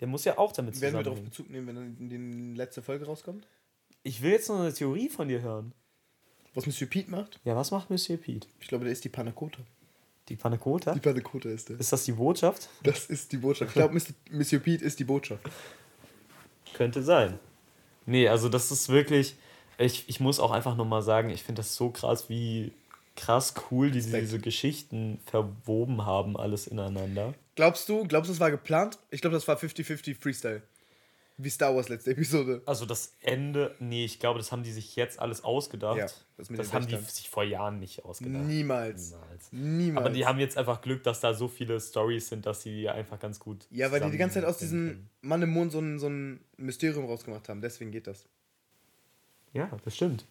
[0.00, 1.22] Der muss ja auch damit Werden wir darauf.
[1.22, 3.46] Bezug nehmen, wenn dann die letzte Folge rauskommt?
[4.02, 5.72] Ich will jetzt noch eine Theorie von dir hören.
[6.54, 7.40] Was Monsieur Pete macht?
[7.44, 8.46] Ja, was macht Monsieur Pete?
[8.60, 9.58] Ich glaube, der ist die Panakota.
[10.28, 10.94] Die Panakota?
[10.94, 11.78] Die Panakota ist der.
[11.78, 12.68] Ist das die Botschaft?
[12.82, 13.70] Das ist die Botschaft.
[13.70, 15.42] Ich glaube, Monsieur Pete ist die Botschaft.
[16.74, 17.38] Könnte sein.
[18.06, 19.36] Nee, also das ist wirklich,
[19.78, 22.72] ich, ich muss auch einfach nochmal sagen, ich finde das so krass, wie
[23.16, 24.22] krass cool die Respekt.
[24.22, 27.34] diese Geschichten verwoben haben, alles ineinander.
[27.54, 28.98] Glaubst du, glaubst du, das war geplant?
[29.10, 30.62] Ich glaube, das war 50-50 Freestyle.
[31.36, 32.62] Wie Star Wars letzte Episode.
[32.64, 35.96] Also das Ende, nee, ich glaube, das haben die sich jetzt alles ausgedacht.
[35.96, 37.10] Ja, das das haben die Wächtern.
[37.10, 38.44] sich vor Jahren nicht ausgedacht.
[38.44, 39.10] Niemals.
[39.10, 39.48] Niemals.
[39.50, 40.06] Niemals.
[40.06, 42.88] Aber die haben jetzt einfach Glück, dass da so viele Stories sind, dass sie die
[42.88, 43.66] einfach ganz gut.
[43.70, 46.38] ja, weil die die ganze Zeit aus diesem Mann im Mond so ein, so ein
[46.56, 47.60] Mysterium rausgemacht haben.
[47.60, 48.26] Deswegen geht das.
[49.52, 50.26] Ja, das stimmt.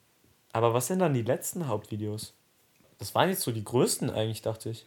[0.53, 2.33] Aber was sind dann die letzten Hauptvideos?
[2.97, 4.85] Das waren jetzt so die größten eigentlich, dachte ich.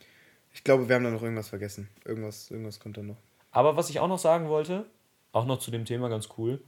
[0.55, 1.89] Ich glaube, wir haben da noch irgendwas vergessen.
[2.07, 3.19] Irgendwas, irgendwas kommt da noch.
[3.51, 4.87] Aber was ich auch noch sagen wollte,
[5.37, 6.65] auch noch zu dem Thema ganz cool,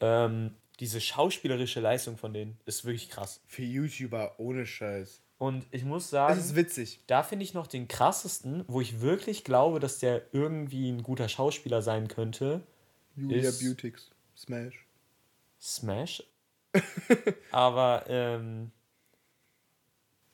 [0.00, 3.40] ähm, diese schauspielerische Leistung von denen ist wirklich krass.
[3.46, 5.22] Für YouTuber ohne Scheiß.
[5.38, 6.38] Und ich muss sagen.
[6.38, 7.00] Es ist witzig.
[7.08, 11.28] Da finde ich noch den krassesten, wo ich wirklich glaube, dass der irgendwie ein guter
[11.28, 12.62] Schauspieler sein könnte.
[13.16, 14.10] Julia Beautix.
[14.36, 14.86] Smash.
[15.60, 16.22] Smash.
[17.50, 18.70] Aber, ähm.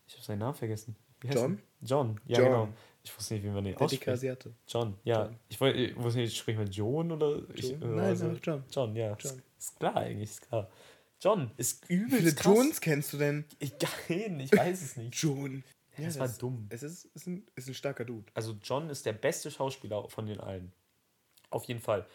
[0.06, 0.94] Ich habe seinen Namen vergessen.
[1.24, 1.60] John?
[1.80, 2.46] John, ja, John.
[2.46, 2.68] genau.
[3.08, 4.08] Ich wusste nicht, wie man den Der dicke ausspricht.
[4.08, 4.54] Asiate.
[4.66, 5.24] John, ja.
[5.24, 5.36] John.
[5.48, 7.42] Ich, wollte, ich wusste nicht, spricht man John oder.
[7.54, 7.82] Ich, John?
[7.82, 8.26] oder Nein, so.
[8.26, 8.64] einfach John.
[8.70, 9.16] John, ja.
[9.18, 9.42] John.
[9.58, 10.70] Ist, klar eigentlich, ist klar.
[11.20, 12.44] John ist Wie übelst viele krass.
[12.44, 13.44] Johns kennst du denn?
[13.58, 13.72] Ich,
[14.08, 15.14] nein, ich weiß es nicht.
[15.14, 15.64] John.
[15.96, 16.66] das war dumm.
[16.68, 18.26] Es ist, ist, ein, ist ein starker Dude.
[18.34, 20.72] Also John ist der beste Schauspieler von den allen.
[21.48, 22.06] Auf jeden Fall.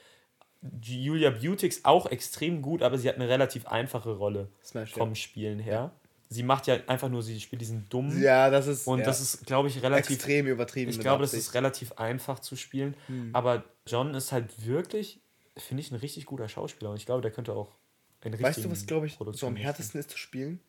[0.81, 4.97] Julia Beautix auch extrem gut, aber sie hat eine relativ einfache Rolle Smash, ja.
[4.97, 5.91] vom Spielen her.
[6.33, 8.21] Sie macht ja einfach nur, sie spielt diesen dummen.
[8.21, 10.15] Ja, das ist, und ja, das ist, glaube ich, relativ.
[10.15, 10.91] extrem übertrieben.
[10.91, 12.95] Ich glaube, das ist relativ einfach zu spielen.
[13.33, 15.21] Aber John ist halt wirklich,
[15.55, 16.91] finde ich, ein richtig guter Schauspieler.
[16.91, 17.75] Und ich glaube, der könnte auch
[18.21, 19.63] einen richtigen Weißt du, was, glaube ich, so Produktion am machen.
[19.63, 20.59] härtesten ist zu spielen?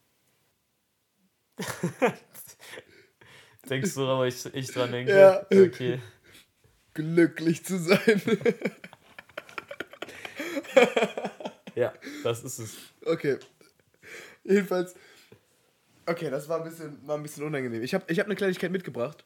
[3.70, 5.18] Denkst du, aber ich, ich dran denke?
[5.18, 5.46] Ja.
[5.50, 6.00] Okay.
[6.92, 8.20] Glücklich zu sein.
[11.74, 12.77] Ja, das ist es.
[13.05, 13.38] okay,
[14.44, 14.94] Jedenfalls.
[16.07, 17.83] Okay, das war ein bisschen, war ein bisschen unangenehm.
[17.83, 19.25] Ich habe ich hab eine Kleinigkeit mitgebracht.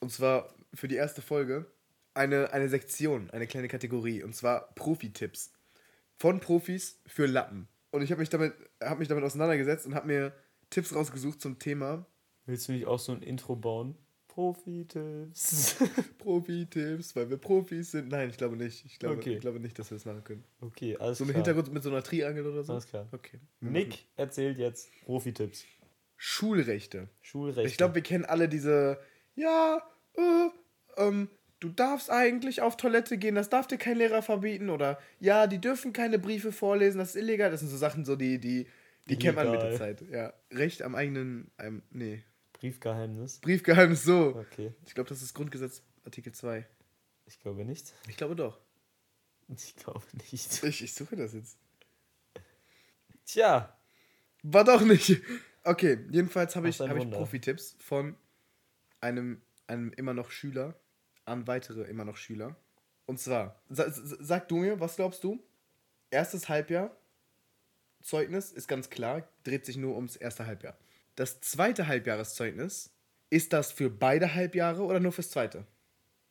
[0.00, 1.66] Und zwar für die erste Folge
[2.14, 4.22] eine, eine Sektion, eine kleine Kategorie.
[4.22, 5.52] Und zwar Profi-Tipps.
[6.16, 7.68] Von Profis für Lappen.
[7.90, 10.32] Und ich habe mich, damit, hab mich damit auseinandergesetzt und habe mir
[10.70, 12.06] Tipps rausgesucht zum Thema
[12.48, 13.94] Willst du nicht auch so ein Intro bauen?
[14.38, 15.76] Profi-Tipps.
[16.18, 18.08] Profi-Tipps, weil wir Profis sind.
[18.08, 18.84] Nein, ich glaube nicht.
[18.84, 19.34] Ich glaube, Okay.
[19.34, 20.44] ich glaube nicht, dass wir das machen können.
[20.60, 21.38] Okay, alles So im klar.
[21.44, 22.72] Hintergrund mit so einer Triangel oder so?
[22.72, 23.08] Alles klar.
[23.10, 23.40] Okay.
[23.60, 25.64] Nick erzählt jetzt Profi-Tipps.
[26.16, 27.08] Schulrechte.
[27.20, 27.68] Schulrecht.
[27.68, 28.98] Ich glaube, wir kennen alle diese,
[29.34, 29.82] ja,
[30.16, 30.48] äh,
[31.02, 34.70] ähm, du darfst eigentlich auf Toilette gehen, das darf dir kein Lehrer verbieten.
[34.70, 37.50] Oder ja, die dürfen keine Briefe vorlesen, das ist illegal.
[37.50, 38.68] Das sind so Sachen, so die, die,
[39.08, 39.76] die kennt man mit der.
[39.76, 40.02] Zeit.
[40.12, 40.32] Ja.
[40.52, 42.22] Recht am eigenen, ähm, nee.
[42.58, 43.38] Briefgeheimnis.
[43.40, 44.34] Briefgeheimnis so.
[44.36, 46.66] Okay, Ich glaube, das ist Grundgesetz Artikel 2.
[47.26, 47.92] ich glaube nicht.
[48.08, 48.58] Ich glaube doch.
[49.48, 50.62] Ich glaube nicht.
[50.64, 51.56] Ich, ich suche das jetzt.
[53.24, 53.76] Tja,
[54.42, 55.20] War doch nicht.
[55.64, 57.10] Okay, jedenfalls habe ich, hab ich.
[57.10, 58.16] Profi-Tipps von
[59.00, 60.74] einem, einem immer noch Schüler
[61.24, 62.56] an weitere immer noch Schüler.
[63.06, 65.42] Und zwar, sa sa- sag du mir, was glaubst du?
[66.10, 66.96] Erstes Halbjahr,
[68.02, 70.76] Zeugnis ist ganz klar, dreht sich nur ums erste Halbjahr.
[71.18, 72.90] Das zweite Halbjahreszeugnis,
[73.28, 75.66] ist das für beide Halbjahre oder nur fürs zweite?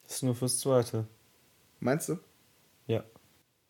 [0.03, 1.05] das ist nur fürs Zweite.
[1.81, 2.17] Meinst du?
[2.85, 3.03] Ja.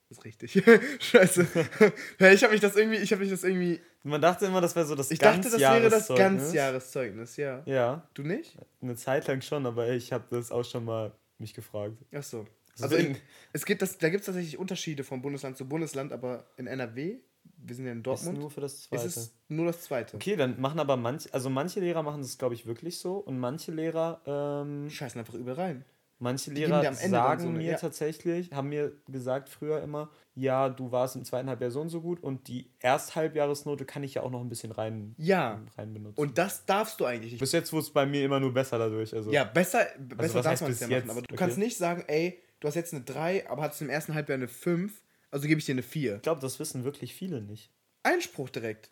[0.10, 0.64] Das ist richtig.
[1.00, 1.48] Scheiße.
[2.20, 4.76] ja, ich habe mich das irgendwie, ich habe mich das irgendwie, Man dachte immer, das
[4.76, 7.36] wäre so das ich dachte, das wäre das Ganzjahreszeugnis.
[7.38, 7.64] Ja.
[7.66, 8.56] Ja, Du nicht?
[8.82, 11.96] eine Zeit lang schon, aber ich habe das auch schon mal mich gefragt.
[12.14, 12.46] Ach so.
[12.80, 13.22] Also Deswegen- in,
[13.54, 17.18] es gibt das, da gibt es tatsächlich Unterschiede von Bundesland zu Bundesland, aber in NRW,
[17.58, 19.06] wir sind ja in Ist Dortmund, nur für das ist Zweite.
[19.08, 20.16] es nur das zweite.
[20.16, 23.40] Okay, dann machen aber manche, also manche Lehrer machen das, glaube ich, wirklich so und
[23.40, 25.86] manche Lehrer, ähm, Scheißen einfach überall rein.
[26.20, 27.78] manche Lehrer sagen so eine- mir ja.
[27.78, 32.02] tatsächlich, haben mir gesagt früher immer, ja, du warst im zweiten Halbjahr so und so
[32.02, 35.62] gut und die Ersthalbjahresnote kann ich ja auch noch ein bisschen rein, Ja.
[35.78, 36.20] rein benutzen.
[36.20, 37.40] Und das darfst du eigentlich nicht.
[37.40, 39.14] bis jetzt wurde es bei mir immer nur besser dadurch.
[39.14, 39.32] Also.
[39.32, 41.10] Ja, besser, besser was darf man es ja machen.
[41.12, 41.36] Aber du Okay.
[41.36, 44.48] kannst nicht sagen, ey, du hast jetzt eine 3, aber hattest im ersten Halbjahr eine
[44.48, 45.00] 5,
[45.32, 46.16] also gebe ich dir eine 4.
[46.18, 47.70] Ich glaube, das wissen wirklich viele nicht.
[48.04, 48.90] Einspruch direkt.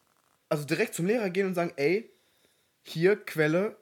[0.50, 2.10] Also direkt zum Lehrer gehen und sagen, ey,
[2.84, 3.78] hier Quelle,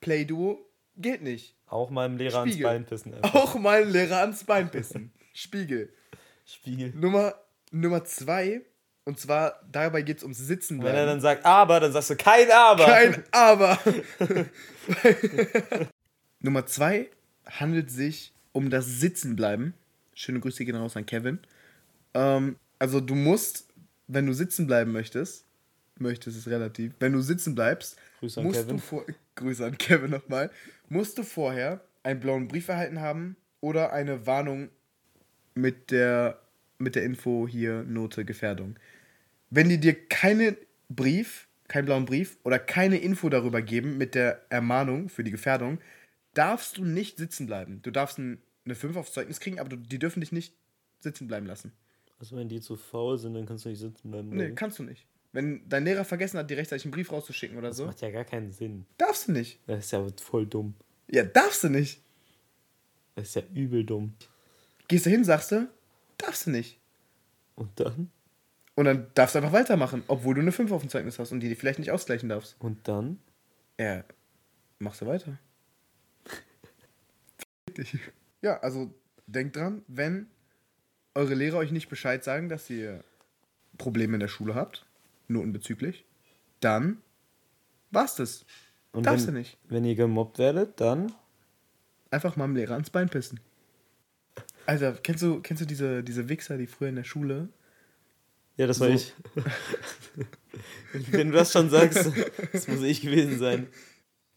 [0.00, 0.58] Play-Duo,
[0.96, 1.54] geht nicht.
[1.66, 2.66] Auch meinem Lehrer ans Spiegel.
[2.70, 3.14] Bein pissen.
[3.14, 3.34] einfach.
[3.34, 5.12] Auch meinen Lehrer ans Bein pissen.
[5.32, 5.92] Spiegel.
[6.44, 6.92] Spiegel.
[6.94, 7.34] Nummer,
[7.70, 8.62] Nummer zwei,
[9.04, 11.06] und zwar dabei geht es ums Sitzen Wenn er bleiben.
[11.08, 12.84] dann sagt, aber, dann sagst du kein aber.
[12.84, 13.78] Kein Aber.
[16.40, 17.08] Nummer zwei
[17.46, 19.74] handelt sich um das Sitzenbleiben.
[20.14, 21.38] Schöne Grüße gehen raus an Kevin.
[22.14, 23.68] Ähm, also du musst,
[24.06, 25.44] wenn du sitzen bleiben möchtest,
[25.98, 28.76] möchtest ist relativ, wenn du sitzen bleibst, Grüße musst Kevin.
[28.76, 30.50] du vor, Grüße an Kevin nochmal,
[30.88, 34.70] musst du vorher einen blauen Brief erhalten haben oder eine Warnung
[35.54, 36.40] mit der,
[36.78, 38.76] mit der Info hier Note Gefährdung.
[39.50, 40.56] Wenn die dir keinen
[40.88, 45.78] Brief, keinen blauen Brief oder keine Info darüber geben mit der Ermahnung für die Gefährdung,
[46.34, 47.80] darfst du nicht sitzen bleiben.
[47.82, 50.54] Du darfst ein, eine 5 aufs Zeugnis kriegen, aber du, die dürfen dich nicht
[51.00, 51.72] sitzen bleiben lassen.
[52.18, 54.30] Also wenn die zu faul sind, dann kannst du nicht sitzen bleiben.
[54.30, 55.06] Nee, kannst du nicht.
[55.32, 58.10] Wenn dein Lehrer vergessen hat, dir rechtzeitig einen Brief rauszuschicken oder das so, macht ja
[58.10, 58.86] gar keinen Sinn.
[58.96, 59.60] darfst du nicht.
[59.66, 60.74] Das ist ja voll dumm.
[61.08, 62.02] Ja, darfst du nicht.
[63.14, 64.14] Das ist ja übel dumm.
[64.88, 65.68] Gehst du hin, sagst du,
[66.16, 66.78] darfst du nicht.
[67.56, 68.10] Und dann?
[68.74, 71.40] Und dann darfst du einfach weitermachen, obwohl du eine 5 auf dem Zeugnis hast und
[71.40, 72.56] die vielleicht nicht ausgleichen darfst.
[72.58, 73.18] Und dann?
[73.78, 74.04] Ja,
[74.78, 75.38] machst du weiter.
[78.40, 78.92] Ja, also
[79.26, 80.28] denkt dran, wenn
[81.14, 83.02] eure Lehrer euch nicht Bescheid sagen, dass ihr
[83.76, 84.86] Probleme in der Schule habt,
[85.28, 86.04] notenbezüglich,
[86.60, 86.98] dann
[87.90, 88.44] war's das.
[88.92, 89.58] Und Darfst wenn, du nicht.
[89.68, 91.12] Wenn ihr gemobbt werdet, dann?
[92.10, 93.40] Einfach mal dem Lehrer ans Bein pissen.
[94.66, 97.48] Alter, kennst du, kennst du diese, diese Wichser, die früher in der Schule
[98.56, 98.94] Ja, das war So.
[98.94, 99.14] ich.
[101.12, 102.10] wenn du das schon sagst,
[102.52, 103.66] das muss ich gewesen sein.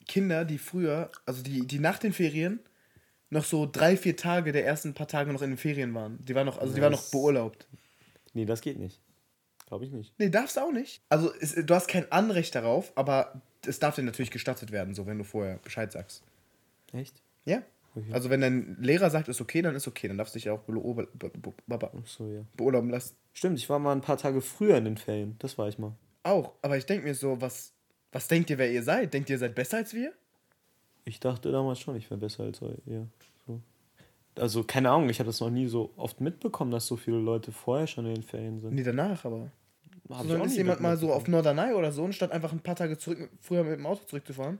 [0.07, 2.59] Kinder, die früher, also die, die nach den Ferien
[3.31, 6.23] noch so drei, vier Tage der ersten paar Tage noch in den Ferien waren.
[6.23, 7.67] Die waren noch, also die waren noch beurlaubt.
[8.33, 9.01] Nee, das geht nicht.
[9.67, 10.13] Glaube ich nicht.
[10.19, 11.01] Nee, darfst auch nicht.
[11.09, 15.05] Also es, du hast kein Anrecht darauf, aber es darf dir natürlich gestattet werden, so
[15.07, 16.23] wenn du vorher Bescheid sagst.
[16.93, 17.21] Echt?
[17.45, 17.63] Ja.
[17.95, 18.11] Okay.
[18.13, 20.07] Also wenn dein Lehrer sagt, ist okay, dann ist okay.
[20.07, 21.31] Dann darfst du dich auch beurlaub- be-
[22.05, 22.41] so, ja.
[22.55, 23.15] beurlauben lassen.
[23.33, 25.35] Stimmt, ich war mal ein paar Tage früher in den Ferien.
[25.39, 25.93] Das war ich mal.
[26.23, 26.53] Auch.
[26.61, 27.73] Aber ich denke mir so, was,
[28.11, 29.13] was denkt ihr, wer ihr seid?
[29.13, 30.13] Denkt ihr, ihr seid besser als wir?
[31.05, 33.07] Ich dachte damals schon, ich wäre besser als ihr.
[33.47, 33.59] So.
[34.35, 37.51] Also, keine Ahnung, ich habe das noch nie so oft mitbekommen, dass so viele Leute
[37.51, 38.75] vorher schon in den Ferien sind.
[38.75, 39.51] Nee, danach aber.
[40.09, 41.27] Hab Sondern auch ist jemand mal so auf.
[41.27, 44.59] Norderney oder so, und statt einfach ein paar Tage zurück, früher mit dem Auto zurückzufahren,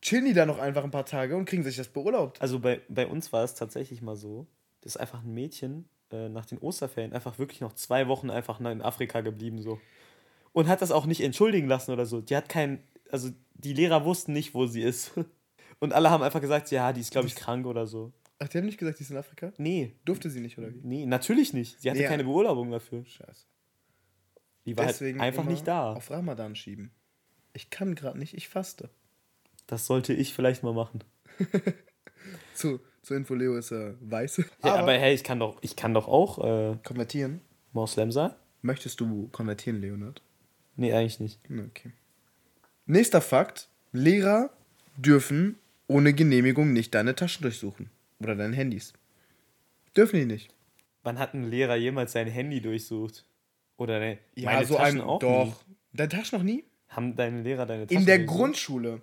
[0.00, 2.40] chillen die da noch einfach ein paar Tage und kriegen sich das beurlaubt.
[2.40, 4.46] Also, bei, bei uns war es tatsächlich mal so,
[4.82, 8.82] dass einfach ein Mädchen äh, nach den Osterferien einfach wirklich noch zwei Wochen einfach in
[8.82, 9.80] Afrika geblieben so.
[10.52, 12.20] und hat das auch nicht entschuldigen lassen oder so.
[12.20, 15.12] Die hat kein, also die Lehrer wussten nicht, wo sie ist.
[15.82, 18.12] Und alle haben einfach gesagt, ja, die ist, glaube ich, krank oder so.
[18.38, 19.52] Ach, die haben nicht gesagt, die ist in Afrika?
[19.58, 20.78] Nee, Durfte sie nicht, oder wie?
[20.84, 21.80] nee, natürlich nicht.
[21.80, 22.08] Sie hatte Ja.
[22.08, 23.04] keine Beurlaubung dafür.
[23.04, 23.46] Scheiße.
[24.64, 25.92] Die war Deswegen halt einfach nicht da.
[25.92, 26.92] Auf Ramadan schieben.
[27.52, 28.90] Ich kann gerade nicht, ich faste.
[29.66, 31.02] Das sollte ich vielleicht mal machen.
[32.54, 34.44] Zu, zur Info, Leo ist äh, weiße.
[34.64, 37.40] Ja, aber, hey, ich kann doch, ich kann doch auch äh, konvertieren.
[37.72, 38.32] Moslem sein?
[38.60, 40.22] Möchtest du konvertieren, Leonard?
[40.76, 41.40] Nee, eigentlich nicht.
[41.50, 41.90] Okay.
[42.86, 43.68] Nächster Fakt.
[43.90, 44.50] Lehrer
[44.96, 45.58] dürfen
[45.92, 47.90] ohne Genehmigung nicht deine Taschen durchsuchen.
[48.20, 48.92] Oder deine Handys.
[49.96, 50.54] Dürfen die nicht.
[51.02, 53.24] Wann hat ein Lehrer jemals sein Handy durchsucht?
[53.76, 55.06] Oder ne, Ja, meine so Taschen ein.
[55.06, 55.46] auch doch.
[55.68, 55.74] nie.
[55.94, 56.64] Deine Taschen noch nie?
[56.88, 58.36] Haben deine Lehrer deine Taschen In der durchsucht?
[58.38, 59.02] Grundschule.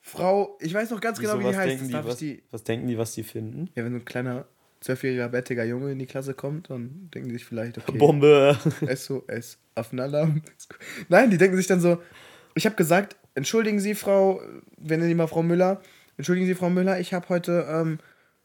[0.00, 1.88] Frau, ich weiß noch ganz Wieso, genau, wie die heißt.
[1.88, 2.42] die, was, die.
[2.50, 3.70] was denken die, was die finden?
[3.74, 4.46] Ja, wenn so ein kleiner
[4.80, 7.96] zwölfjähriger, bärtiger Junge in die Klasse kommt, dann denken die sich vielleicht, okay.
[7.96, 8.58] Bombe.
[8.94, 10.42] SOS, Affenalarm.
[11.08, 12.02] Nein, die denken sich dann so,
[12.54, 14.42] ich habe gesagt, entschuldigen Sie, Frau,
[14.76, 15.80] wir nennen die mal Frau Müller,
[16.16, 17.98] entschuldigen Sie, Frau Müller, ich habe heute ähm,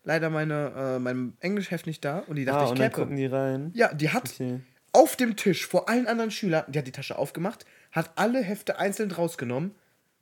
[0.04, 3.16] leider meine, äh, mein Englischheft nicht da und die dachte, Ah, ich und dann gucken
[3.18, 3.72] die rein.
[3.76, 4.60] Ja, die hat Okay.
[4.94, 8.80] auf dem Tisch vor allen anderen Schülern, die hat die Tasche aufgemacht, hat alle Hefte
[8.80, 9.72] einzeln rausgenommen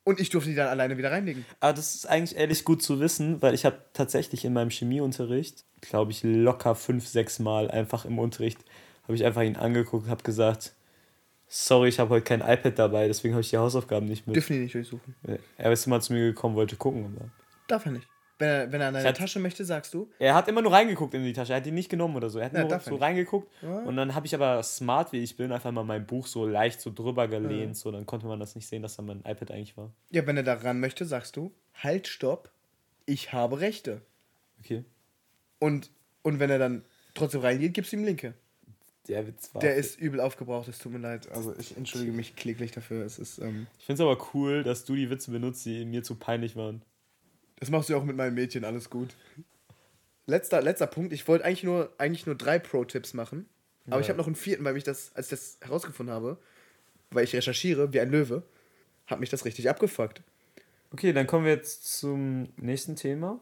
[0.03, 1.45] und ich durfte die dann alleine wieder reinlegen.
[1.60, 5.65] Aber das ist eigentlich ehrlich gut zu wissen, weil ich habe tatsächlich in meinem Chemieunterricht,
[5.81, 8.60] glaube ich, locker fünf, sechs Mal einfach im Unterricht,
[9.03, 10.73] habe ich einfach ihn angeguckt und habe gesagt,
[11.47, 14.36] sorry, ich habe heute kein iPad dabei, deswegen habe ich die Hausaufgaben nicht mit.
[14.36, 15.15] Dürfen die nicht durchsuchen.
[15.57, 17.05] Er ist immer zu mir gekommen, wollte gucken.
[17.17, 17.29] Aber
[17.67, 18.07] Darf er nicht.
[18.39, 20.71] Wenn er, wenn er an deine hatte- Tasche möchte, sagst du, er hat immer nur
[20.71, 22.38] reingeguckt in die Tasche, er hat die nicht genommen oder so.
[22.38, 23.79] Er hat Ja, nur so reingeguckt Ja.
[23.79, 26.79] und dann habe ich aber smart, wie ich bin, einfach mal mein Buch so leicht
[26.79, 29.75] so drüber gelehnt, so dann konnte man das nicht sehen, dass da mein iPad eigentlich
[29.75, 29.91] war.
[30.12, 32.51] ja, wenn er da ran möchte, sagst du, halt, stopp,
[33.07, 34.01] ich habe Rechte.
[34.60, 34.86] Okay.
[35.60, 35.89] Und,
[36.21, 36.83] und wenn er dann
[37.15, 38.36] trotzdem reingeht, gibst du ihm Linke.
[39.07, 39.61] Der Witz war.
[39.61, 41.29] Der ist übel aufgebraucht, es tut mir leid.
[41.31, 43.05] Also ich entschuldige mich kläglich dafür.
[43.05, 46.03] Es ist, ähm, Ich finde es aber cool, dass du die Witze benutzt, die mir
[46.03, 46.81] zu peinlich waren.
[47.59, 49.15] das machst du ja auch mit meinen Mädchen, alles gut.
[50.25, 53.45] Letzter, letzter Punkt, ich wollte eigentlich nur, eigentlich nur drei Pro-Tipps machen.
[53.89, 54.11] Aber ich Ja.
[54.11, 56.37] habe noch einen vierten, weil mich das, als ich das herausgefunden habe,
[57.11, 58.43] weil ich recherchiere wie ein Löwe,
[59.05, 60.21] hat mich das richtig abgefuckt.
[60.91, 63.39] Okay, dann kommen wir jetzt zum nächsten Thema.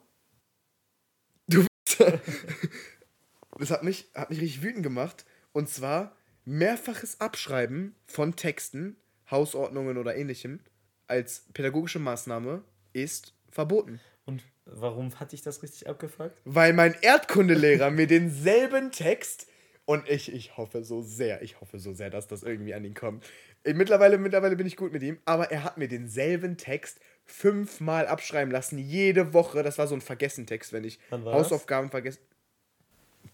[3.58, 5.26] Das hat mich, hat mich richtig wütend gemacht.
[5.56, 6.14] Und zwar
[6.44, 8.98] mehrfaches Abschreiben von Texten,
[9.32, 10.60] Hausordnungen oder ähnlichem
[11.08, 14.02] als pädagogische Maßnahme ist verboten.
[14.26, 16.38] Und warum hat dich das richtig abgefuckt?
[16.44, 19.48] Weil mein Erdkundelehrer mir denselben Text
[19.86, 22.94] und ich, ich hoffe so sehr, ich hoffe so sehr, dass das irgendwie an ihn
[22.94, 23.24] kommt.
[23.64, 28.08] Äh, Mittlerweile, mittlerweile bin ich gut mit ihm, aber er hat mir denselben Text fünfmal
[28.08, 29.64] abschreiben lassen, jede Woche.
[29.64, 31.00] Das war so ein Vergessen-Text, wenn ich?
[31.12, 32.20] Hausaufgaben vergessen.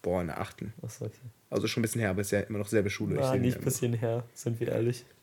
[0.02, 0.74] Boah, in der achten.
[0.82, 1.12] Was okay.
[1.50, 3.16] Also schon ein bisschen her, aber ist ja immer noch selbe Schule.
[3.36, 5.06] Ihn nicht ein bisschen her, sind wir ehrlich.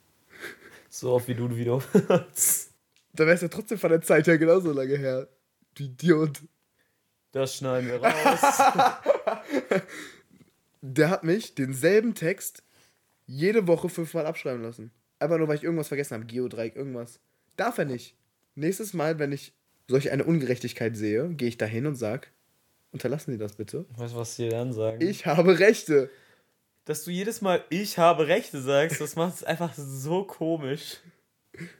[0.90, 1.83] So oft wie du wieder.
[3.12, 5.28] Da wär's ja trotzdem von der Zeit her genauso lange her.
[5.74, 6.40] Du Idiot.
[7.33, 9.83] Das schneiden wir raus.
[10.81, 12.62] Der hat mich denselben Text
[13.26, 14.92] jede Woche fünfmal abschreiben lassen.
[15.18, 16.26] Einfach nur, weil ich irgendwas vergessen habe.
[16.26, 17.20] Geodreieck, irgendwas.
[17.57, 18.16] Darf er nicht.
[18.54, 19.52] Nächstes Mal, wenn ich
[19.88, 22.31] solch eine Ungerechtigkeit sehe, gehe ich dahin und sag,
[22.92, 23.85] unterlassen Sie das bitte.
[23.96, 25.01] weißt du, was die dann sagen?
[25.01, 26.11] Ich habe Rechte.
[26.85, 30.98] Dass du jedes Mal ich habe Rechte sagst, das macht es einfach so komisch.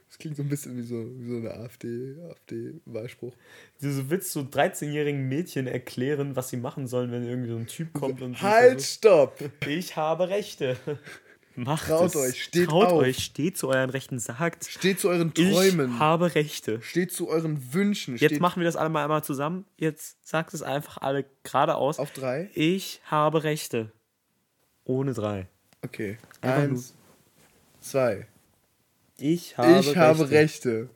[0.07, 3.33] Das klingt so ein bisschen wie so, wie so eine AfD, AfD-Wahlspruch.
[3.81, 7.67] Du so willst so 13-jährigen Mädchen erklären, was sie machen sollen, wenn irgendwie so ein
[7.67, 9.37] Typ kommt und sie Halt, stopp!
[9.37, 10.77] versucht, ich habe Rechte.
[11.63, 12.15] Macht Traut es.
[12.15, 13.01] euch, steht Traut auf.
[13.01, 15.93] euch, steht zu euren Rechten, sagt, Steht zu euren Träumen.
[15.93, 16.81] ich habe Rechte.
[16.81, 18.15] Steht zu euren Wünschen.
[18.15, 19.65] Jetzt steht machen wir das alle mal einmal zusammen.
[19.77, 21.99] Jetzt sagt es einfach alle geradeaus.
[21.99, 22.49] auf drei.
[22.53, 23.91] Ich habe Rechte.
[24.85, 25.47] Ohne drei.
[25.81, 26.17] Okay.
[26.41, 26.93] Einfach Eins,
[27.81, 28.27] zwei.
[29.17, 30.89] Ich habe ich habe Rechte.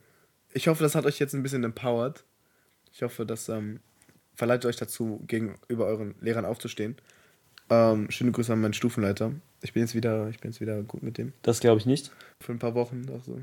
[0.54, 2.24] Ich hoffe, das hat euch jetzt ein bisschen empowered.
[2.92, 3.80] Ich hoffe, das ähm,
[4.34, 6.96] verleitet euch dazu, gegenüber euren Lehrern aufzustehen.
[7.70, 9.32] Ähm, schöne Grüße an meinen Stufenleiter.
[9.64, 11.32] Ich bin jetzt wieder, ich bin jetzt wieder gut mit dem.
[11.42, 12.12] Das glaube ich nicht.
[12.40, 13.06] Für ein paar Wochen.
[13.10, 13.40] Auch so.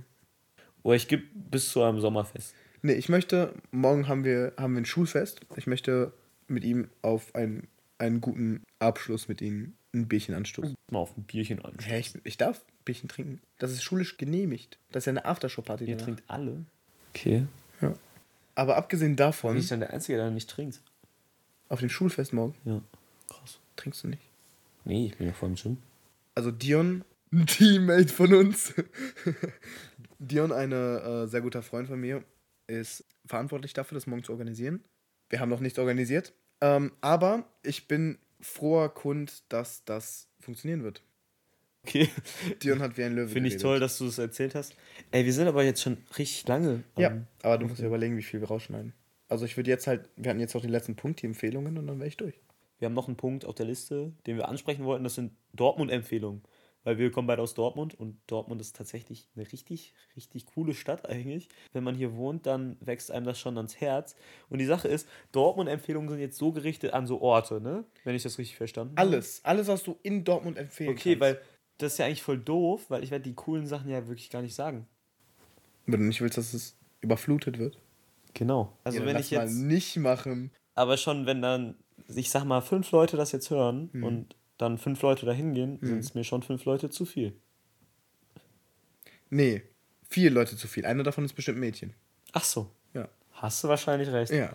[0.83, 2.53] Oder ich gebe bis zu einem Sommerfest.
[2.83, 5.41] Nee, ich möchte, morgen haben wir, haben wir ein Schulfest.
[5.55, 6.13] Ich möchte
[6.47, 10.75] mit ihm auf einen, einen guten Abschluss mit ihm ein Bierchen anstoßen.
[10.91, 11.75] Mal auf ein Bierchen an.
[11.83, 13.41] Hä, ich, ich darf Bierchen trinken.
[13.57, 14.77] Das ist schulisch genehmigt.
[14.91, 15.85] Das ist ja eine Aftershow-Party.
[15.85, 16.05] Ihr danach.
[16.05, 16.65] trinkt alle.
[17.15, 17.45] Okay.
[18.53, 20.81] Aber abgesehen davon, Bin ich dann der Einzige, der nicht trinkt?
[21.69, 22.81] auf dem Schulfest morgen, Ja.
[23.29, 23.59] Krass.
[23.77, 24.21] trinkst du nicht.
[24.83, 25.77] Nee, ich bin ja voll im Gym.
[26.41, 28.73] Also Dion, ein Teammate von uns.
[30.17, 32.23] Dion, ein äh, sehr guter Freund von mir,
[32.65, 34.83] ist verantwortlich dafür, das morgen zu organisieren.
[35.29, 36.33] Wir haben noch nichts organisiert.
[36.59, 41.03] Ähm, aber ich bin froher Kund, dass das funktionieren wird.
[41.83, 42.09] Okay.
[42.63, 44.73] Dion hat wie ein Löwe Finde ich toll, dass du das erzählt hast.
[45.11, 46.81] Ey, wir sind aber jetzt schon richtig lange.
[46.97, 48.93] Ja, aber du musst dir überlegen, wie viel wir rausschneiden.
[49.29, 51.85] Also ich würde jetzt halt, wir hatten jetzt auch den letzten Punkt, die Empfehlungen und
[51.85, 52.41] dann wäre ich durch.
[52.81, 55.03] Wir haben noch einen Punkt auf der Liste, den wir ansprechen wollten.
[55.03, 56.41] Das sind Dortmund-Empfehlungen.
[56.83, 61.07] Weil wir kommen beide aus Dortmund und Dortmund ist tatsächlich eine richtig, richtig coole Stadt
[61.07, 61.47] eigentlich.
[61.73, 64.15] Wenn man hier wohnt, dann wächst einem das schon ans Herz.
[64.49, 67.83] Und die Sache ist, Dortmund-Empfehlungen sind jetzt so gerichtet an so Orte, ne?
[68.03, 69.07] Wenn ich das richtig verstanden habe.
[69.11, 71.21] Alles, alles, was du in Dortmund empfehlen Okay, kannst.
[71.21, 71.41] weil
[71.77, 74.41] das ist ja eigentlich voll doof, weil ich werde die coolen Sachen ja wirklich gar
[74.41, 74.87] nicht sagen.
[75.85, 77.77] Wenn du nicht willst, dass es überflutet wird.
[78.33, 78.75] Genau.
[78.83, 79.39] Also Ja, wenn ich jetzt.
[79.39, 80.49] mal nicht machen.
[80.73, 81.75] Aber schon, wenn dann,
[82.07, 84.03] ich sag mal, fünf Leute das jetzt hören Hm.
[84.03, 87.33] und dann fünf Leute dahin gehen, sind es mir schon fünf Leute zu viel.
[89.29, 89.63] Nee,
[90.09, 90.85] vier Leute zu viel.
[90.85, 91.93] Einer davon ist bestimmt ein Mädchen.
[92.33, 92.69] Ach so.
[92.93, 93.07] Ja.
[93.33, 94.31] Hast du wahrscheinlich recht.
[94.31, 94.53] Ja.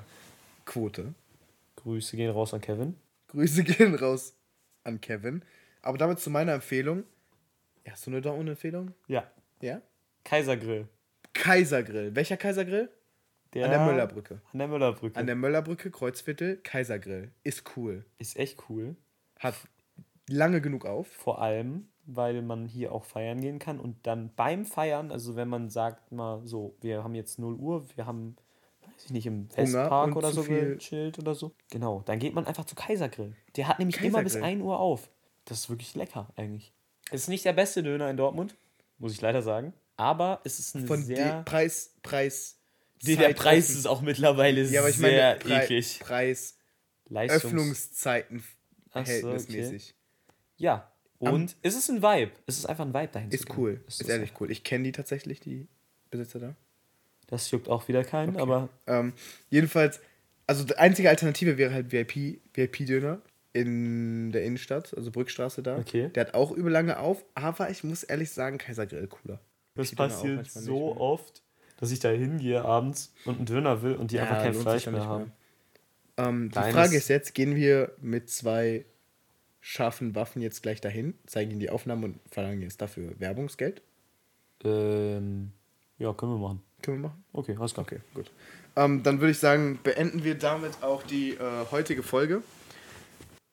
[0.65, 1.15] Quote.
[1.77, 2.97] Grüße gehen raus an Kevin.
[3.29, 4.35] Grüße gehen raus
[4.85, 5.43] an Kevin.
[5.83, 7.05] Aber damit zu meiner Empfehlung.
[7.89, 8.93] Hast du eine Dortmund-Empfehlung?
[9.07, 9.31] Ja.
[9.61, 9.81] Ja?
[10.25, 10.89] Kaisergrill.
[11.33, 12.15] Kaisergrill.
[12.15, 12.91] Welcher Kaisergrill?
[13.55, 14.41] Der, An der Möllerbrücke.
[14.53, 15.19] An der Möllerbrücke.
[15.19, 17.31] An der Möllerbrücke, Kreuzviertel, Kaisergrill.
[17.43, 18.05] Ist cool.
[18.19, 18.97] ist echt cool.
[19.39, 19.55] Hat
[20.29, 21.09] lange genug auf.
[21.09, 25.49] Vor allem, weil man hier auch feiern gehen kann und dann beim Feiern, also wenn
[25.49, 28.37] man sagt mal so, wir haben jetzt 0 Uhr, wir haben,
[28.83, 31.53] weiß ich nicht, im Westpark und oder so gechillt oder so.
[31.71, 33.35] Genau, dann geht man einfach zu Kaisergrill.
[33.57, 34.61] Der hat nämlich immer bis Kaisergrill.
[34.61, 35.11] 1 Uhr auf.
[35.45, 36.73] Das ist wirklich lecker eigentlich.
[37.11, 38.57] Es ist nicht der beste Döner in Dortmund,
[38.99, 39.73] muss ich leider sagen.
[39.97, 41.39] Aber es ist ein Von sehr...
[41.39, 42.56] dem Preis, Preis.
[43.03, 43.79] Nee, der Preis offen.
[43.79, 46.01] ist auch mittlerweile Ja, aber ich sehr meine, Pre eklig.
[46.01, 46.57] Preis,
[47.09, 48.43] Leistungs Öffnungszeiten
[48.93, 49.95] Ach so, verhältnismäßig.
[50.57, 50.91] Ja.
[51.19, 52.33] Und es ist ein Vibe.
[52.47, 53.83] Es ist einfach ein Vibe dahin Ist cool.
[53.87, 54.51] Es Ist ehrlich cool.
[54.51, 55.67] Ich kenne die tatsächlich, die
[56.11, 56.57] Besitzer da.
[57.27, 59.13] Das juckt auch wieder keinen, aber Ähm,
[59.51, 60.01] jedenfalls,
[60.47, 63.21] also die einzige Alternative wäre halt VIP, VIP-Döner
[63.53, 65.79] in der Innenstadt, also Brückstraße da.
[65.79, 66.11] Okay.
[66.15, 69.41] Der hat auch übel lange auf, aber ich muss ehrlich sagen, Kaisergrill cooler.
[69.75, 71.43] das passiert so oft,
[71.77, 75.05] dass ich da hingehe abends und einen Döner will und die einfach kein Fleisch mehr
[75.05, 75.33] haben.
[76.17, 78.85] Ähm, die Frage ist jetzt, gehen wir mit zwei
[79.61, 83.83] scharfen Waffen jetzt gleich dahin, zeigen ihnen die Aufnahmen und verlangen jetzt dafür Werbungsgeld?
[84.65, 85.53] Ähm,
[85.99, 86.63] ja, können wir machen.
[86.83, 87.25] Können wir machen?
[87.33, 87.85] Okay, alles klar.
[87.85, 88.31] Okay, gut.
[88.77, 92.43] Ähm, dann würde ich sagen, beenden wir damit auch die äh, heutige Folge.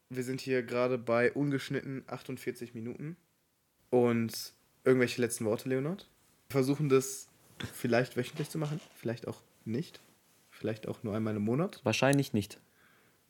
[0.09, 3.17] Wir sind hier gerade bei ungeschnitten 48 Minuten.
[3.89, 6.07] Und irgendwelche letzten Worte, Leonard?
[6.49, 7.27] Wir versuchen das
[7.65, 10.01] vielleicht wöchentlich zu machen, vielleicht auch nicht.
[10.51, 11.81] Vielleicht auch nur einmal im Monat.
[11.83, 12.59] Wahrscheinlich nicht.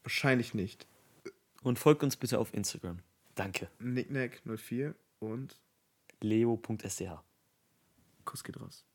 [0.04, 0.86] Wahrscheinlich nicht.
[1.64, 3.00] Und folgt uns bitte auf Instagram.
[3.36, 3.70] Danke.
[3.80, 5.56] Nicknack 04 und
[6.22, 7.04] leo.sch
[8.26, 8.86] Kuss geht raus.